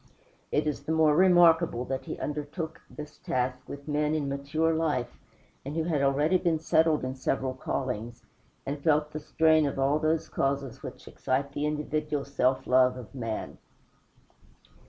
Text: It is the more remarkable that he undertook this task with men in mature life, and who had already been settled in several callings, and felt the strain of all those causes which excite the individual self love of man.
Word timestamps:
It 0.51 0.65
is 0.65 0.85
the 0.85 0.91
more 0.91 1.15
remarkable 1.15 1.85
that 1.85 2.05
he 2.05 2.17
undertook 2.17 2.81
this 2.89 3.19
task 3.19 3.59
with 3.69 3.87
men 3.87 4.15
in 4.15 4.27
mature 4.27 4.73
life, 4.73 5.15
and 5.63 5.75
who 5.75 5.83
had 5.83 6.01
already 6.01 6.39
been 6.39 6.57
settled 6.57 7.03
in 7.05 7.13
several 7.13 7.53
callings, 7.53 8.25
and 8.65 8.81
felt 8.83 9.11
the 9.11 9.19
strain 9.19 9.67
of 9.67 9.77
all 9.77 9.99
those 9.99 10.27
causes 10.27 10.81
which 10.81 11.07
excite 11.07 11.51
the 11.51 11.67
individual 11.67 12.25
self 12.25 12.65
love 12.65 12.97
of 12.97 13.13
man. 13.13 13.59